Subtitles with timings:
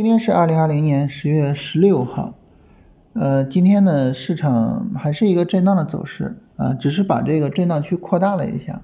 [0.00, 2.32] 今天是二零二零年十月十六号，
[3.12, 8.80] 呃，今天呢市场还是一个震荡的走势啊，只是把这个震荡区扩大了一下。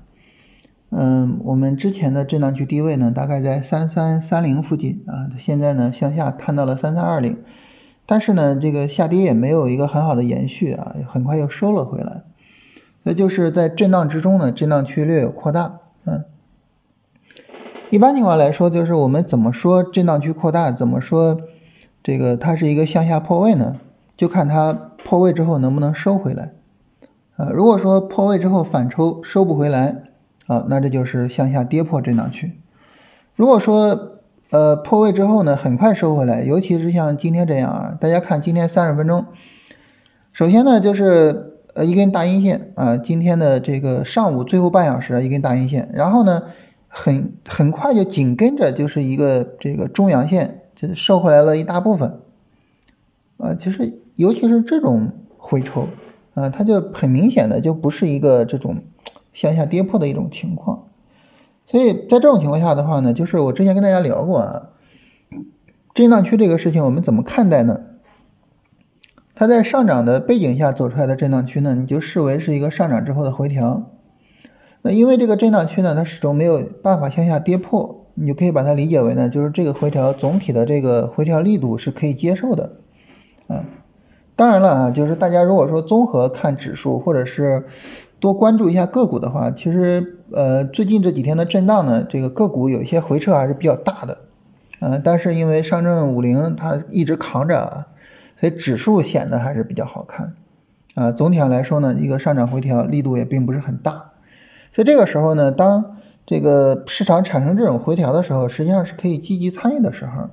[0.91, 7.39] 嗯，我们之前的震荡区低位呢，大概在三三三零附近啊，现在呢向下探到了三三二零，
[8.05, 12.25] 但是呢这个下跌也没有一个很好的延续啊，很快又收了回来，
[13.05, 16.27] 那就是在震荡之中呢，震荡区略有扩大，嗯。
[17.91, 21.41] 一般情况来说，就是我们怎么说震荡区扩大，怎么说
[22.03, 23.77] 这个它是一个向下破位呢？
[24.17, 24.73] 就看它
[25.05, 26.51] 破位之后能不能收回来。
[27.37, 30.03] 啊，如果说破位之后反抽收不回来，
[30.49, 32.59] 啊，那这就是向下跌破震荡区。
[33.37, 34.19] 如果说
[34.51, 39.27] 呃破位之后呢，很快收回来，尤其是像今天这样啊，大家看今天三十分钟，
[40.33, 46.43] 首先呢就是呃一根大阴线啊，今天的这个上午最后半小时一根大阴线，然后呢。
[46.99, 52.21] 很很快就紧跟着就是一个这个中阳线，就收回来了一大部分，
[53.37, 55.89] 啊，其实尤其是这种回抽，
[56.33, 58.77] 啊，它就很明显的就不是一个这种
[59.35, 60.89] 向下跌破的一种情况，
[61.67, 64.69] 所以在这种情况下的话呢，就是我之前跟大家聊过啊，
[65.93, 67.83] 震荡区这个事情我们怎么看待呢？
[69.35, 73.91] 它在上涨的背景下走出来的震荡区呢，你就视为是一个上涨之后的回调。
[74.87, 82.71] 那因为这个震荡区呢，它始终没有办法向下跌破，你就可以把它理解为呢，就是这个回调总体的这个回调力度是可以接受的，
[83.49, 83.65] 啊，
[84.37, 87.65] 当然了啊，就是大家如果说综合看指数，或者是
[88.21, 94.19] 多关注一下个股的话，其实呃最近这几天的震荡呢，这个个股有一些回撤还是比较大的，
[94.81, 97.87] 嗯，但是因为上证五零它一直扛着啊，
[98.39, 100.35] 所以指数显得还是比较好看，
[100.95, 104.13] 啊，总体上来说呢，一个上涨回调力度也并不是很大。
[104.77, 105.97] 在这个时候呢，当
[106.27, 110.29] 这个市场产生这种回调的时候，实际上是可以积极参与的时候，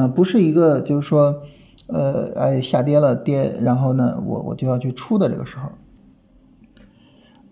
[0.00, 1.42] 啊，不是一个就是说，
[1.88, 5.68] 呃，哎，下跌了跌，然后呢，我我就要去出的这个时候。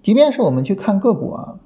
[0.03, 1.56] 即便是我们去看个股啊，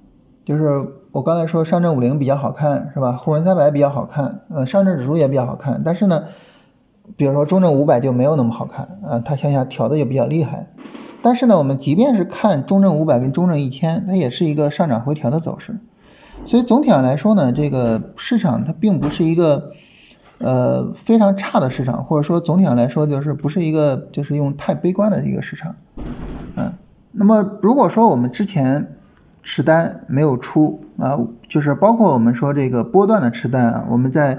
[0.44, 3.12] 就是我刚才说上证五零比较好看，是吧？
[3.12, 6.24] 沪深三百比较好看，呃，上证指数也比较好看，但是呢，
[7.16, 10.68] 比如说中证五百就没有那么好看，啊，它向下调的也比较厉害。
[11.22, 15.78] 但是呢，我们即便是看中证五百跟中证一千，它也是一个上涨回调的走势。
[16.44, 19.72] 所以总体上来说呢，这个市场它并不是一个
[20.38, 25.74] 呃非常差的市场，或者说总体上来说就是不是一个就是用太悲观的一个市场。
[26.56, 26.72] 嗯，
[27.12, 28.94] 那么如果说我们之前
[29.42, 31.18] 持单没有出啊，
[31.48, 34.38] 就是包括我们说这个波段的持单啊，我们在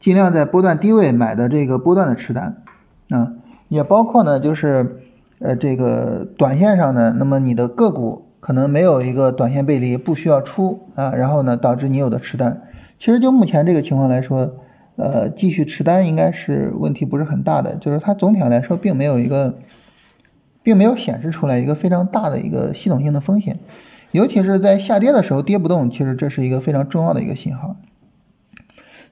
[0.00, 2.62] 尽量在波段低位买的这个波段的持单
[3.08, 3.32] 啊，
[3.68, 5.02] 也包括呢就是。
[5.38, 12.62] 呃，这个短线上呢，那么你的个股可能没有一个短线背离，不需要出啊，然后呢，导致你有的持单。
[12.98, 14.54] 其实就目前这个情况来说，
[14.96, 19.58] 呃，继续持单应该是问题不是很大的，就是它总体上来说并没有一个，
[20.62, 23.58] 并没有显示出来一个非常大的一个系统性的风险，
[24.12, 27.76] 尤其是在下跌的时候跌不动，其实这是一个非常重要的一个信号。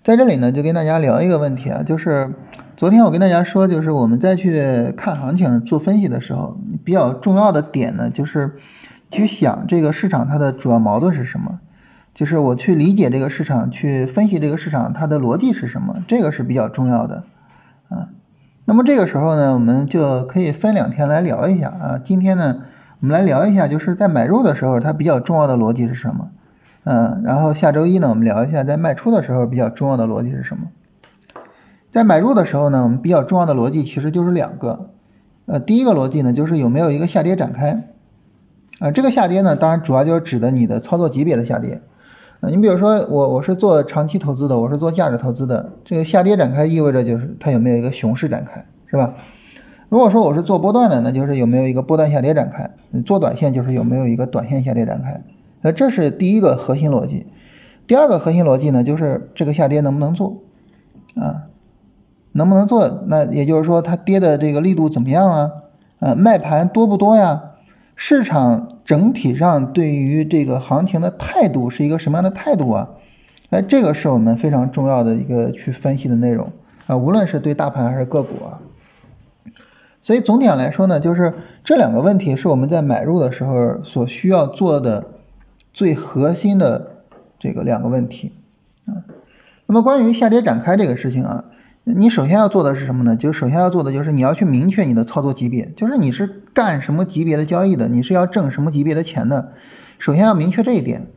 [0.04, 2.34] 在这里呢，就跟大家聊一个问题啊，就是
[2.76, 8.56] 昨天我跟大家说，就是我们再去看行情做分析的时候，比较重要的点呢，就是
[9.10, 11.58] 去想这个市场它的主要矛盾是什么，
[12.12, 17.24] 就是我去理解这个市场，去分析这个市场它的逻辑是什么，这个是比较重要的
[17.88, 18.10] 啊。
[18.66, 21.98] 那么这个时候呢，我们就可以分两天来聊一下啊。
[22.04, 22.56] 今天呢，
[23.00, 26.28] 我们来聊一下，就是在买入的时候，它比较重要的逻辑是什么。
[26.84, 30.68] 嗯，然后下周一呢，我们聊一下在卖出的时候比较重要的逻辑是什么。
[31.90, 34.90] 在买入的时候呢，我们比较重要的逻辑其实就是两个。
[35.46, 37.88] 呃，第一个逻辑呢，就是有没有一个下跌展开。
[38.80, 41.80] 啊，这个下跌呢，当然主要就是指的你的操作级别的下跌。
[42.40, 49.14] 啊，你比如说我我是做长期投资的，我是做价值投资的，这个下跌展开意味着就是它有没有一个熊市展开，是吧？
[49.88, 52.68] 如果说我是做波段的，那就是有没有一个波段下跌展开。
[52.90, 55.22] 你做短线就是有没有一个短线下跌展开。
[55.64, 57.26] 那这是第一个核心逻辑，
[57.86, 60.42] 第二个核心逻辑呢，就是这个下跌能不能做
[61.16, 61.44] 啊？
[62.32, 63.02] 能不能做？
[63.06, 65.50] 那也就是说，它跌的这个力度怎么样啊？
[66.00, 67.52] 呃，卖盘多不多呀？
[67.96, 72.90] 市场整体上对于这个行情的态度是一个什么样的态度啊？
[73.48, 76.52] 哎，这个是我们非常重要的一个去分析的内容
[76.86, 78.60] 啊，无论是对大盘还是个股啊。
[80.02, 81.32] 所以总体上来说呢，就是
[81.64, 85.06] 这两个问题是我们在买入的时候所需要做的。
[85.74, 87.02] 最核心的
[87.38, 88.32] 这个两个问题
[88.86, 89.04] 啊，
[89.66, 91.44] 那么关于下跌展开这个事情啊，
[91.82, 93.16] 你首先要做的是什么呢？
[93.16, 99.52] 就是首先要做的就是你要去明确你的操作级别，就是你是干什么级别的交易的，你是要挣什么级别的钱的，
[99.98, 101.08] 首先要明确这一点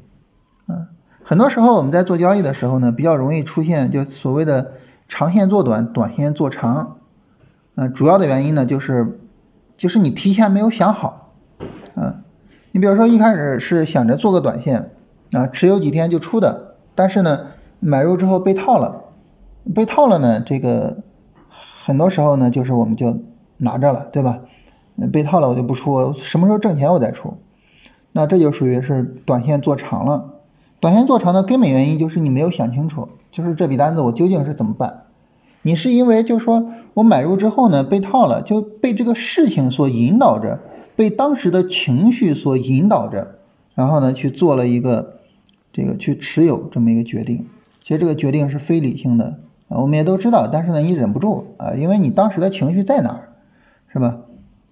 [0.65, 0.89] 啊。
[1.24, 4.71] 很多时候我们在做交易的时候呢，比较容易出现就所谓的
[5.07, 6.98] 长线做短，短线做长。
[7.75, 9.19] 嗯，主要的原因呢，就是
[9.77, 11.36] 就是你提前没有想好。
[11.95, 12.24] 嗯，
[12.77, 14.91] 你比如说一开始是想着做个短线
[15.31, 17.47] 啊，持有几天就出的，但是呢，
[17.79, 19.06] 买入之后被套了，
[19.74, 20.97] 被套了呢，这个
[21.50, 23.18] 很多时候呢，就是我们就
[23.57, 24.41] 拿着了，对吧？
[25.12, 27.38] 被套了我就不出，什么时候挣钱我再出。
[28.12, 30.35] 那这就属于是短线做长了。
[30.79, 35.06] 短线做长的根本原因就是你没有想清楚，就是这笔单子我究竟是怎么办？
[35.63, 40.59] 你是因为就是说我买入之后呢被套了，就被这个事情所引导着，
[40.97, 43.35] 被当时的情绪所引导着，
[43.75, 45.19] 然后呢去做了一个
[45.71, 47.47] 这个去持有这么一个决定。
[47.81, 49.38] 其实这个决定是非理性的
[49.69, 53.29] 啊，我们也都知道，但是呢你忍不住啊，因为你当时的情绪在哪儿，
[53.94, 54.17] 是吧？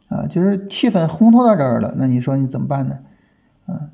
[0.09, 2.99] 啊，就是气氛烘托到这儿了，那你说你怎么办呢？
[3.67, 3.93] 啊？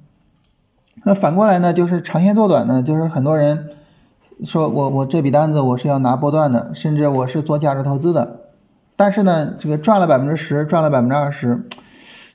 [1.04, 3.70] 那反过来呢，就是长线做短呢，就是很多人
[4.44, 8.42] 说我我这笔单子我是要拿波段的，甚至我是做价值投资的，
[8.96, 11.68] 但是呢，这个赚了百分之十，赚了百分之二十，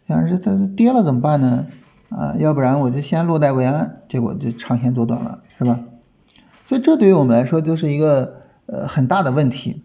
[0.06, 1.67] 想是它跌了怎么办呢？
[2.08, 5.81] 啊，要不然我就先落袋为安，结果就长线做短了，是吧？
[6.64, 9.82] 所以这对于我们来说就是一个呃很大的问题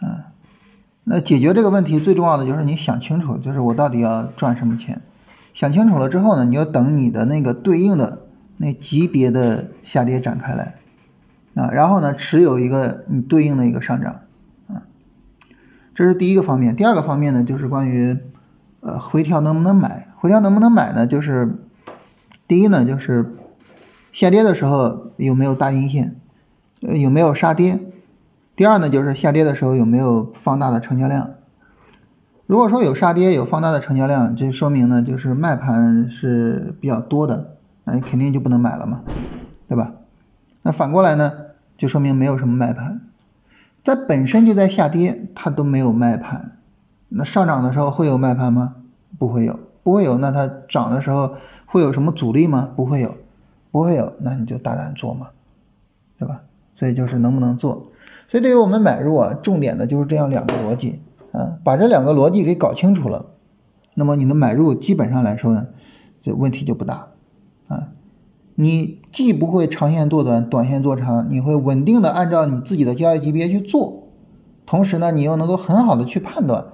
[0.00, 0.32] 啊。
[1.02, 5.02] 那解决这个问题最重要的就是你想清楚，就是我到底要赚什么钱。
[5.54, 8.22] 想清楚了之后呢，你要等你的那个对应的
[8.58, 10.74] 那级别的下跌展开来
[11.54, 14.20] 啊，然后呢持有一个你对应的一个上涨
[14.68, 14.82] 啊，
[15.94, 16.76] 这是第一个方面。
[16.76, 18.18] 第二个方面呢，就是关于
[18.86, 21.08] 呃回调能不能买，回调能不能买呢？
[21.08, 21.58] 就是
[22.46, 23.34] 第一呢，就是
[24.12, 26.14] 下跌的时候有没有大阴线，
[26.82, 27.80] 呃有没有杀跌；
[28.54, 31.30] 第二呢，就是下跌的时候有没有放大的成交量。
[32.46, 39.02] 如果说有杀跌有放大的成交量，这说明呢就是卖盘是比较多的，那你肯定就不能买了嘛，
[39.68, 39.94] 对吧？
[40.62, 41.32] 那反过来呢，
[41.76, 43.00] 就说明没有什么卖盘，
[43.84, 46.55] 在本身就在下跌，它都没有卖盘，
[47.08, 48.76] 那上涨的时候会有卖盘吗？
[49.18, 50.18] 不会有，不会有。
[50.18, 51.34] 那它涨的时候
[51.66, 52.68] 会有什么阻力吗？
[52.76, 53.14] 不会有，
[53.70, 54.12] 不会有。
[54.20, 55.28] 那你就大胆做嘛，
[56.18, 56.42] 对吧？
[56.74, 57.88] 所以就是能不能做。
[58.28, 61.00] 所以对于我们买入啊，重点的就是这样两个逻辑。
[61.32, 63.26] 啊，把这两个逻辑给搞清楚了，
[63.94, 65.66] 那么你的买入基本上来说呢，
[66.22, 67.08] 这问题就不大
[67.68, 67.88] 啊。
[68.54, 74.04] 你既不会长线做短，短线做长，你会稳定的按照你自己的交易级别去做，
[74.64, 76.64] 同时呢，你又能够很好的去判断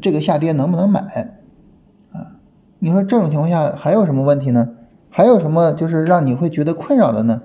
[0.00, 1.00] 这个下跌能不能买
[2.12, 2.38] 啊。
[2.78, 4.70] 你说这种情况下还有什么问题呢？
[5.10, 7.42] 还有什么就是让你会觉得困扰的呢？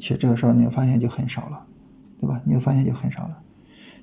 [0.00, 1.64] 其实这个时候你会发现就很少了，
[2.20, 2.40] 对吧？
[2.44, 3.38] 你会发现就很少了。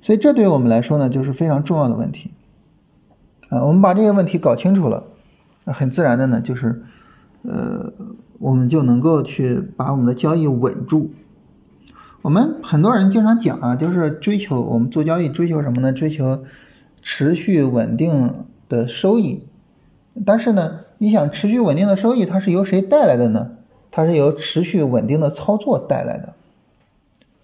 [0.02, 2.32] 所以这对我们来说呢，就是非常重要的问题，
[3.50, 5.04] 啊，我们把这个问题搞清楚了，
[5.66, 6.84] 很自然的呢，就是，
[7.44, 7.94] 呃，
[8.40, 11.12] 我们就能够去把我们的交易稳住。
[12.24, 15.94] 我们很多人经常讲啊，就是追求我们做交易追求什么呢？
[15.94, 16.44] 追求
[17.02, 19.48] 持续稳定的收益。
[20.26, 23.52] 但是呢，你想持续稳定的收益，它是由谁带来的呢？
[23.92, 26.34] 它是由持续稳定的操作带来的。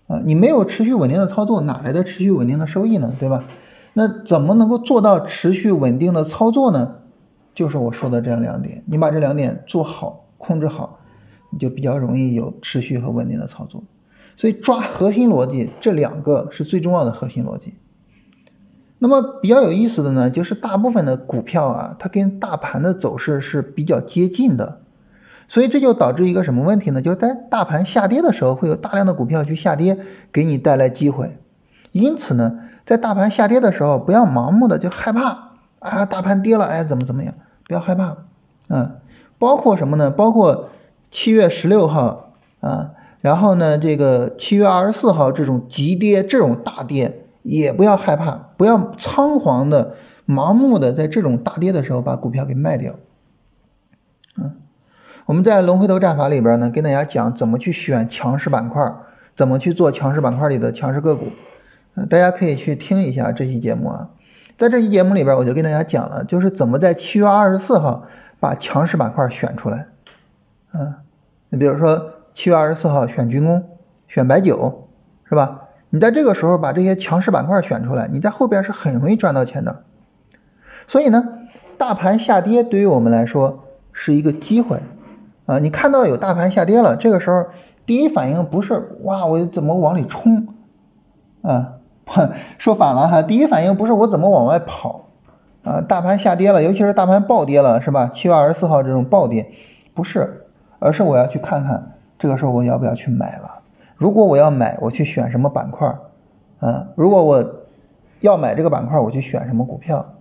[0.07, 3.13] 啊，你没有持续稳定的操作，哪来的持续稳定的收益呢？
[3.19, 3.45] 对吧？
[3.93, 6.95] 那怎么能够做到持续稳定的操作呢？
[7.55, 10.99] 就是我说的这样两点，你把这两点做好，控制好，
[11.49, 13.83] 你就比较容易有持续和稳定的操作。
[14.35, 17.73] 所以抓核心逻辑，这两个是最重要的核心逻辑。
[18.99, 24.79] 那么比较有意思的呢，就是大部分的股票啊，它跟大盘的走势是比较接近的。
[25.47, 27.01] 所以这就导致一个什么问题呢？
[27.01, 29.97] 就是在大盘下跌的时候，会有大量的股票去下跌，
[30.31, 31.37] 给你带来机会。
[31.93, 37.33] 因此呢，在大盘下跌的时候，不要盲目的就害怕啊，大盘跌了，哎，怎么怎么样？
[37.65, 38.17] 不要害怕，
[38.67, 38.97] 嗯，
[39.39, 40.11] 包括什么呢？
[40.11, 40.69] 包括
[41.11, 49.95] 七月十六号啊，然后呢，这个七月二十四号这种急跌、这种大跌，也不要害怕，不要仓皇的、
[50.27, 52.95] 盲目的在这种大跌的时候把股票给卖掉，
[54.37, 54.57] 嗯。
[55.25, 58.93] 我们在龙回头战法里边呢，跟大家讲怎么去选强势板块，
[59.33, 61.27] 怎么去做强势板块里的强势个股，
[61.95, 64.09] 嗯，大家可以去听一下这期节目啊。
[64.57, 68.03] 在这期节目里边，我就跟大家讲了，就是怎么在七月二十四号
[68.41, 69.87] 把强势板块选出来，
[70.73, 70.95] 嗯，
[71.47, 73.69] 你比如说七月二十四号选军工，
[74.09, 74.89] 选白酒，
[75.29, 75.66] 是吧？
[75.89, 79.83] 你在这个时候把这些强势板块选出来，你在后边是很容易赚到钱的。
[80.87, 81.23] 所以呢，
[81.77, 84.81] 大盘下跌对于我们来说是一个机会。
[85.45, 87.45] 啊，你看到有大盘下跌了，这个时候
[87.85, 90.47] 第一反应不是哇，我怎么往里冲？
[91.41, 91.75] 啊，
[92.57, 95.05] 说反了哈，第一反应不是我怎么往外跑？
[95.63, 98.09] 啊，大盘下跌了，尤其是大盘暴跌了，是吧？
[98.13, 99.51] 七月二十四号这种暴跌，
[99.93, 100.47] 不是，
[100.79, 103.61] 而是我要去看看，这个时候我要不要去买了？
[103.97, 105.97] 如果我要买，我去选什么板块？
[106.59, 107.63] 啊，如果我
[108.19, 110.13] 要买这个板块，我去选什么股票，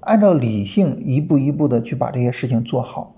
[0.00, 3.14] 按照理性一步一步的去把这些事情做好。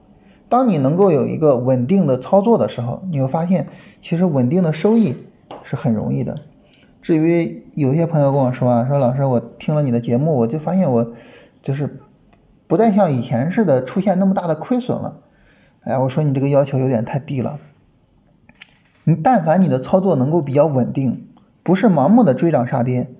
[0.49, 3.69] 当你能够有一个稳定的操作的时候，你会发现
[4.02, 5.16] 其实稳定的收益
[5.62, 6.40] 是很容易的。
[7.00, 11.12] 至于有些朋友跟我说啊，说老师，我听了你的节目，我就发现我
[11.62, 12.00] 就是
[12.66, 15.19] 不再像以前似的出现那么大的亏损了。
[15.83, 17.59] 哎，我说你这个要求有点太低了。
[19.10, 21.26] 你但凡你的操作能够比较稳定，
[21.64, 23.10] 不是盲目的追涨杀跌，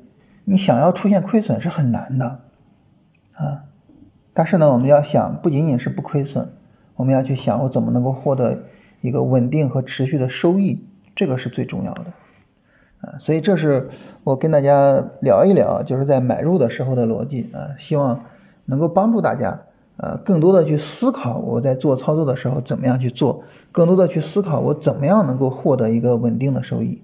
[0.44, 2.42] 你想要出现亏损是很难的
[3.32, 3.64] 啊。
[4.32, 6.52] 但是呢，我们要想不仅仅是不亏损，
[6.94, 8.66] 我们要去想我怎么能够获得
[9.00, 12.12] 一个稳定和持续的收益，这个是最重要的
[13.00, 13.18] 啊。
[13.18, 13.90] 所以这是
[14.23, 18.26] 我跟大家聊一聊，就是在买入的时候的逻辑啊，希望
[18.66, 19.62] 能够帮助大家。
[20.02, 27.02] 呃，更多的去思考我在做操作的时候怎么样去做，更多的去思考我怎么样能够获得一个稳定的收益。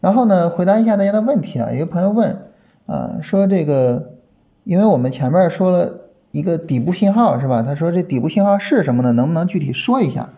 [0.00, 2.50] 然后呢，回答一下大家的问题啊，有个朋友问
[2.84, 4.16] 啊，说这个，
[4.64, 7.62] 因为我们前面说了一个底部信号是吧？
[7.62, 9.12] 他说这底部信号是什么呢？
[9.12, 10.28] 能不能具体说一下？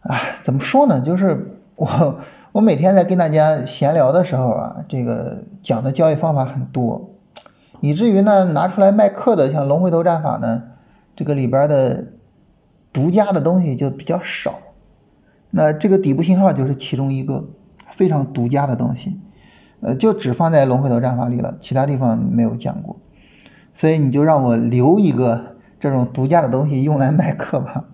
[0.00, 1.00] 哎，怎么说呢？
[1.00, 2.20] 就是我
[2.52, 7.15] 我每天在跟大家闲聊的时候啊，这个讲的交易方法很多。
[7.80, 10.62] 以至于呢，拿出来卖课的，像龙回头战法呢，
[11.14, 12.12] 这个里边的
[12.92, 14.58] 独家的东西就比较少。
[15.50, 17.44] 那这个底部信号就是其中一个
[17.90, 19.20] 非常独家的东西，
[19.80, 22.96] 呃，就只放在龙回头战法里了，其他地方没有讲过。
[23.74, 27.84] 所以你就让我留一个这种独家的东西用来卖课吧。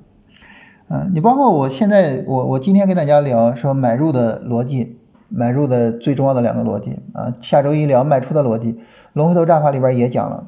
[0.88, 4.98] 嗯，你包括我现在，我我今天跟大家聊说买入的逻辑。
[5.34, 8.78] 买入的最重要的两个逻辑啊，下周一聊卖出的逻辑，
[9.14, 10.46] 龙回头战法里边也讲了，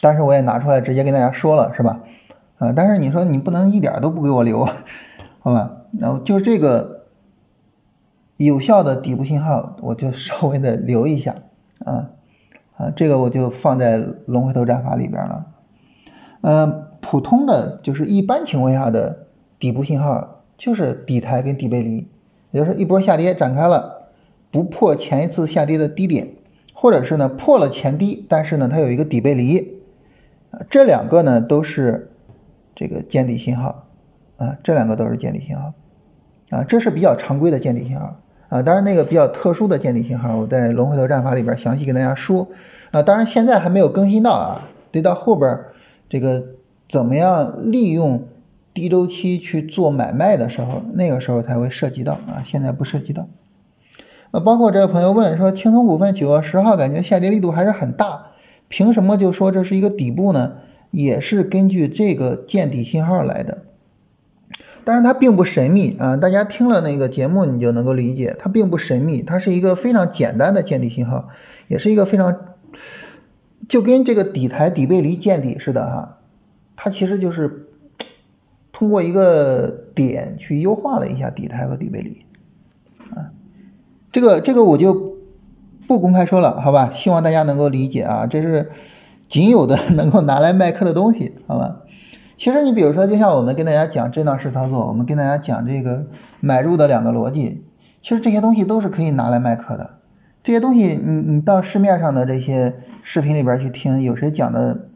[0.00, 2.00] 但是我也拿出来直接跟大家说了，是吧？
[2.58, 4.64] 啊，但是你说你不能一点都不给我留，
[5.38, 5.76] 好吧？
[5.98, 7.04] 然后就是这个
[8.36, 11.36] 有效的底部信号，我就稍微的留一下
[11.84, 12.10] 啊
[12.76, 13.96] 啊，这个我就放在
[14.26, 15.46] 龙回头战法里边了。
[16.40, 19.26] 嗯，普通的就是一般情况下的
[19.58, 22.08] 底部信号就是底台跟底背离。
[22.54, 24.10] 也就是一波下跌展开了，
[24.52, 26.34] 不破前一次下跌的低点，
[26.72, 29.80] 或者是呢破了前低，但是呢它有一个底背离，
[30.52, 32.12] 啊这两个呢都是
[32.76, 33.88] 这个见底信号，
[34.36, 35.72] 啊这两个都是见底信号，
[36.50, 42.46] 啊这是比较常规的见底信号，啊当然那个比较特殊的见底信号我在龙回头战法里边详细跟大家说，
[42.92, 45.58] 啊当然现在还没有更新到啊，得到后边
[46.08, 46.44] 这个
[46.88, 48.22] 怎么样利用。
[48.74, 53.28] 低周期去做买卖的时候，那个时候才会涉及到啊，现在不涉及到。
[54.32, 58.32] 呃，包括这个朋友问说，青松股份九月十号感觉下跌力度还是很大，
[58.66, 60.54] 凭什么就说这是一个底部呢？
[60.90, 63.62] 也是根据这个见底信号来的。
[64.82, 71.28] 当然它并不神秘啊，大家听了那个节目你就能够理解，它并不神秘，它是一个非常简单的见底信号，
[71.68, 72.56] 也是一个非常
[73.68, 76.18] 就跟这个底台底背离见底似的哈，
[76.74, 77.68] 它其实就是。
[78.74, 82.26] 通过一个点去优化了一下底台和底背离，
[83.14, 83.30] 啊，
[84.10, 85.16] 这个这个我就
[85.86, 86.90] 不公开说了，好吧？
[86.92, 88.72] 希望大家能够理解啊，这是
[89.28, 91.82] 仅有的能够拿来卖课的东西，好吧？
[92.36, 96.06] 其实你比如说，就像我们跟大家讲震荡式操作，我们跟大家讲这个
[96.40, 97.62] 买入的两个逻辑，
[98.02, 99.98] 其实这些东西都是可以拿来卖课的。
[100.42, 104.88] 这些东西，你你到市面上的这些视频里边去听，有谁讲的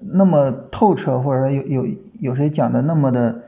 [0.00, 1.86] 那么透彻，或者说有有？
[2.18, 3.44] 有谁讲的那么的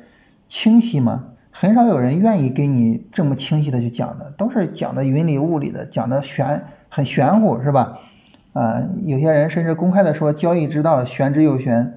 [0.48, 1.26] 清晰吗？
[1.52, 7.98] 很少有人愿意跟你这么清晰的去讲的，都是讲的云里雾里的，讲的玄很玄乎，是吧？
[8.52, 11.94] 啊，有些人甚至公开的说交易之道玄之又玄，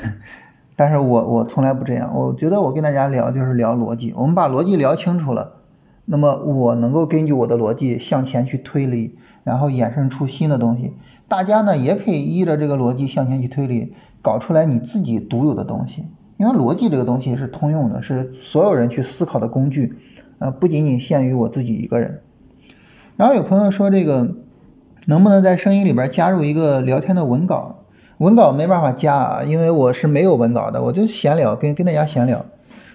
[0.76, 5.54] 但是我我从来不这样，我觉得我跟大家聊就是聊逻辑，我们把逻辑聊清楚了，
[6.04, 10.92] 那么我能够根据我的逻辑向前去推理，然后衍生出新的东西，
[11.26, 13.94] 大家呢也可以依着这个逻辑向前去推理。
[14.24, 16.06] 搞出来你自己独有的东西，
[16.38, 19.98] 因为逻辑这个东西是通用的，是所有人去思考的工具，
[20.38, 22.22] 啊，不仅仅限于我自己一个人。
[23.18, 24.36] 然后有朋友说这个
[25.04, 27.84] 能不能在声音里边加入一个聊天的文稿？
[28.16, 32.46] 文稿没办法加啊，因为我是没有文稿的，我就闲聊，跟跟大家闲聊。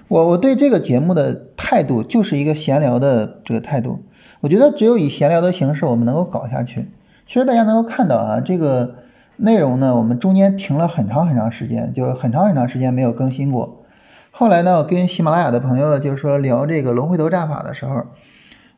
[0.08, 4.00] 我我对这个节目的态度就是一个闲聊的这个态度，
[4.42, 6.88] 我觉得只有以闲聊的形式我们能够搞下去。
[7.28, 8.96] 其实大家能够看到啊，这个。
[9.42, 13.86] 内容呢，我们中间停了很长很长时间，就很长很长时间没有更新过。
[14.32, 18.04] 后来呢，我跟喜马拉雅的朋友就说聊这个龙回头战法的时候，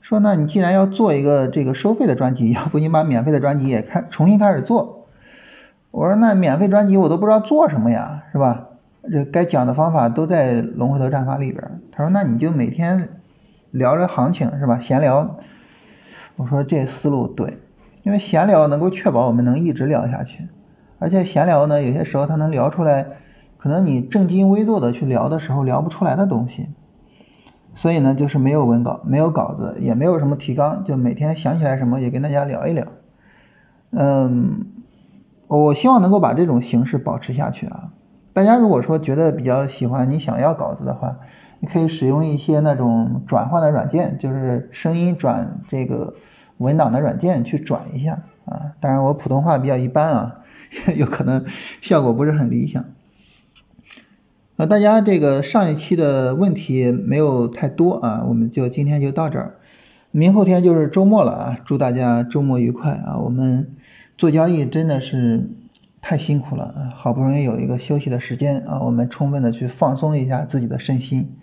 [0.02, 5.08] 说那你既然要做一个这个收费的专辑，要不你把免费的专辑也开重新开始做。
[5.90, 8.68] 我说那免费专辑我都不知道做什么呀，是吧？
[9.12, 11.82] 这该讲的方法都在龙回头战法里边。
[11.92, 13.10] 他说那你就每天
[13.72, 14.80] 聊着行情是吧？
[14.80, 15.40] 闲聊
[16.36, 17.58] 我说这思路对，
[18.04, 20.50] 因为闲聊能够确保我们能一直聊下去，
[21.00, 23.06] 而且闲聊呢，有些时候它能聊出来，
[23.58, 26.70] 可能你正襟危坐的去聊的时候聊不出来的东西。
[27.74, 32.86] 所以呢，就是没有文稿，没有稿子，也没有什么提纲，就每天想起来什么也跟大家聊一聊。
[33.92, 34.66] 嗯，
[35.48, 37.94] 我希望能够把这种形式保持下去啊。
[38.34, 41.20] 大家如果说觉得比较喜欢，你想要稿子的话，
[41.60, 46.16] 你可以使用一些那种转换的软件，就是声音转这个
[46.62, 48.72] 文档的软件去转一下啊。
[48.80, 50.40] 当然我普通话比较一般啊，
[50.96, 51.46] 有可能
[51.82, 52.86] 效果不是很理想。
[54.56, 59.56] 那大家这个上一期的问题没有太多啊，我们就今天就到这儿。
[60.12, 63.18] 明后天就是周末了啊，祝大家周末愉快啊！
[63.20, 63.76] 我们
[64.18, 65.50] 做交易真的是
[66.02, 71.38] 太辛苦了，好不容易有一个休息的时间啊，我们充分的去放松一下自己的身心。